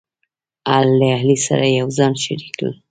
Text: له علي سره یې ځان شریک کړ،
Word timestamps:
له 0.97 1.05
علي 1.17 1.37
سره 1.47 1.65
یې 1.73 1.81
ځان 1.97 2.13
شریک 2.23 2.53
کړ، 2.59 2.69